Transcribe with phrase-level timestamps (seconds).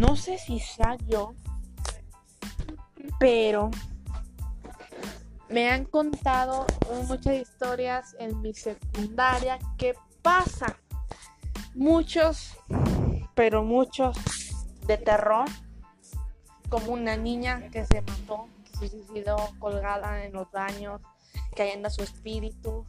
[0.00, 1.34] no sé si sea yo,
[3.18, 3.70] pero
[5.48, 6.66] me han contado
[7.06, 10.76] muchas historias en mi secundaria que pasa.
[11.74, 12.56] Muchos,
[13.34, 14.16] pero muchos
[14.86, 15.46] de terror.
[16.68, 21.00] Como una niña que se mató, que se suicidó colgada en los baños,
[21.54, 22.84] cayendo su espíritu.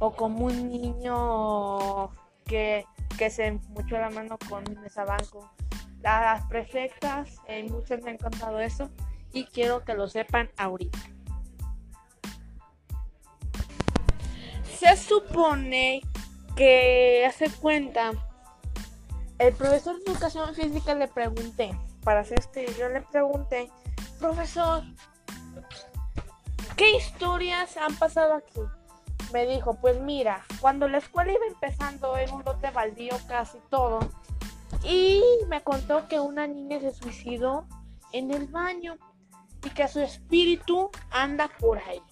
[0.00, 2.10] O como un niño
[2.46, 2.86] que,
[3.18, 5.50] que se muchó la mano con un mesabanco.
[6.04, 8.90] Las prefectas, eh, muchas me han contado eso
[9.32, 10.98] y quiero que lo sepan ahorita.
[14.78, 16.02] Se supone
[16.56, 18.12] que hace cuenta,
[19.38, 21.70] el profesor de educación física le pregunté,
[22.02, 23.70] para hacer este, yo le pregunté,
[24.18, 24.82] profesor,
[26.76, 28.60] ¿qué historias han pasado aquí?
[29.32, 34.00] Me dijo, pues mira, cuando la escuela iba empezando en un lote baldío casi todo,
[34.84, 37.66] y me contó que una niña se suicidó
[38.12, 38.96] en el baño
[39.64, 42.02] y que su espíritu anda por ahí.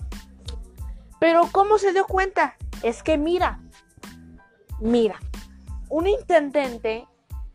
[1.20, 2.56] Pero ¿cómo se dio cuenta?
[2.83, 3.61] Es que mira,
[4.81, 5.20] mira,
[5.89, 7.06] un intendente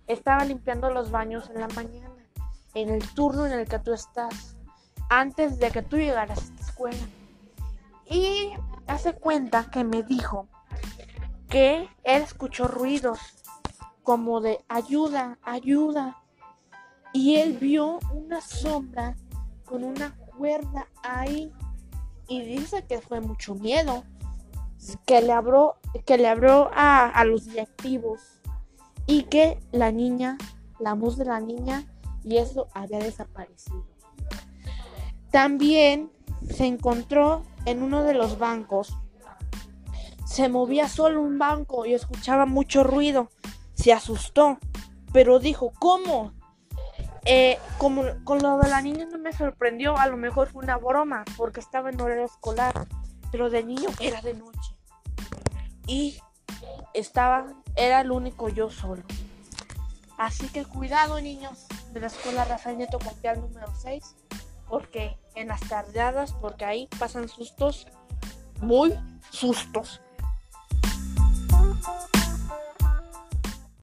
[0.05, 2.15] estaba limpiando los baños en la mañana,
[2.75, 4.55] en el turno en el que tú estás,
[5.09, 7.07] antes de que tú llegaras a esta escuela.
[8.05, 8.53] Y
[8.85, 10.47] hace cuenta que me dijo
[11.49, 13.19] que él escuchó ruidos
[14.07, 16.23] como de ayuda, ayuda.
[17.11, 19.17] Y él vio una sombra
[19.65, 21.51] con una cuerda ahí
[22.29, 24.05] y dice que fue mucho miedo
[25.05, 28.21] que le abrió, que le abrió a, los directivos
[29.07, 30.37] y que la niña,
[30.79, 31.83] la voz de la niña
[32.23, 33.85] y eso había desaparecido.
[35.31, 36.13] También
[36.49, 38.95] se encontró en uno de los bancos.
[40.25, 43.29] Se movía solo un banco y escuchaba mucho ruido.
[43.77, 44.57] Se asustó,
[45.13, 46.33] pero dijo, ¿cómo?
[47.25, 50.77] Eh, como con lo de la niña no me sorprendió, a lo mejor fue una
[50.77, 52.87] broma porque estaba en horario escolar,
[53.31, 54.75] pero de niño era de noche.
[55.85, 56.19] Y
[56.93, 59.03] estaba, era el único yo solo.
[60.17, 64.15] Así que cuidado niños de la escuela Rafael Nieto Confial número 6,
[64.67, 67.87] porque en las tardeadas, porque ahí pasan sustos,
[68.61, 68.97] muy
[69.29, 70.01] sustos.